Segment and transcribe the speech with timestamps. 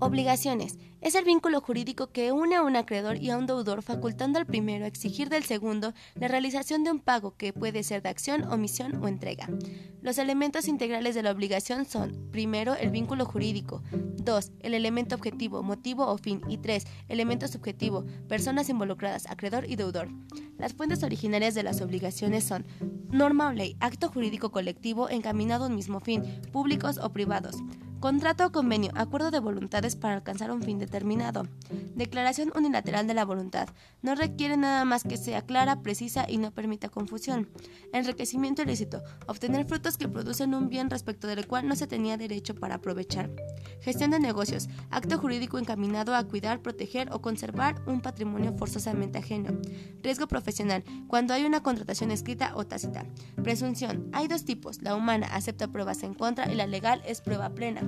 [0.00, 0.78] Obligaciones.
[1.00, 4.46] Es el vínculo jurídico que une a un acreedor y a un deudor facultando al
[4.46, 8.44] primero a exigir del segundo la realización de un pago que puede ser de acción,
[8.44, 9.48] omisión o entrega.
[10.00, 15.64] Los elementos integrales de la obligación son, primero, el vínculo jurídico, dos, el elemento objetivo,
[15.64, 20.08] motivo o fin, y tres, elemento subjetivo, personas involucradas, acreedor y deudor.
[20.58, 22.64] Las fuentes originarias de las obligaciones son
[23.10, 26.22] norma o ley, acto jurídico colectivo encaminado a un mismo fin,
[26.52, 27.56] públicos o privados.
[28.00, 31.48] Contrato o convenio, acuerdo de voluntades para alcanzar un fin determinado.
[31.96, 33.68] Declaración unilateral de la voluntad.
[34.02, 37.48] No requiere nada más que sea clara, precisa y no permita confusión.
[37.92, 39.02] Enriquecimiento ilícito.
[39.26, 43.30] Obtener frutos que producen un bien respecto del cual no se tenía derecho para aprovechar.
[43.80, 44.68] Gestión de negocios.
[44.90, 49.58] Acto jurídico encaminado a cuidar, proteger o conservar un patrimonio forzosamente ajeno.
[50.04, 50.84] Riesgo profesional.
[51.08, 53.06] Cuando hay una contratación escrita o tácita.
[53.42, 54.08] Presunción.
[54.12, 54.82] Hay dos tipos.
[54.82, 57.87] La humana acepta pruebas en contra y la legal es prueba plena.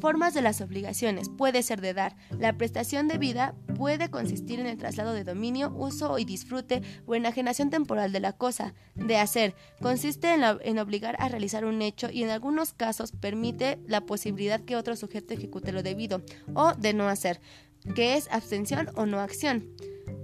[0.00, 1.28] Formas de las obligaciones.
[1.28, 2.16] Puede ser de dar.
[2.38, 7.14] La prestación de vida puede consistir en el traslado de dominio, uso y disfrute o
[7.14, 8.72] enajenación temporal de la cosa.
[8.94, 9.54] De hacer.
[9.82, 14.60] Consiste en, en obligar a realizar un hecho y en algunos casos permite la posibilidad
[14.60, 16.22] que otro sujeto ejecute lo debido.
[16.54, 17.40] O de no hacer,
[17.94, 19.68] que es abstención o no acción.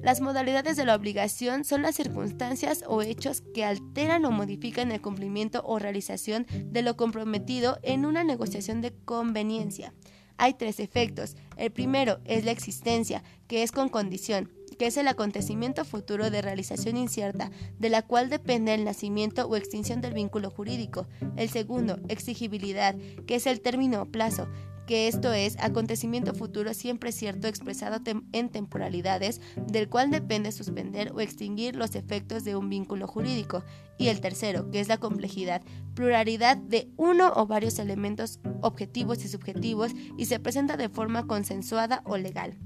[0.03, 5.01] Las modalidades de la obligación son las circunstancias o hechos que alteran o modifican el
[5.01, 9.92] cumplimiento o realización de lo comprometido en una negociación de conveniencia.
[10.39, 11.37] Hay tres efectos.
[11.57, 16.42] El primero es la existencia, que es con condición, que es el acontecimiento futuro de
[16.42, 21.07] realización incierta, de la cual depende el nacimiento o extinción del vínculo jurídico.
[21.37, 22.95] El segundo, exigibilidad,
[23.27, 24.48] que es el término o plazo,
[24.87, 28.01] que esto es acontecimiento futuro siempre cierto expresado
[28.33, 33.64] en temporalidades, del cual depende suspender o extinguir los efectos de un vínculo jurídico.
[33.98, 35.62] Y el tercero, que es la complejidad,
[35.95, 42.03] pluralidad de uno o varios elementos objetivos y subjetivos y se presenta de forma consensuada
[42.05, 42.59] o legal.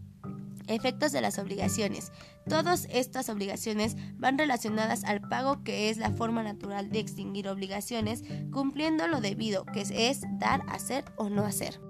[0.66, 2.12] Efectos de las obligaciones.
[2.48, 8.22] Todas estas obligaciones van relacionadas al pago que es la forma natural de extinguir obligaciones,
[8.52, 11.89] cumpliendo lo debido, que es dar, hacer o no hacer.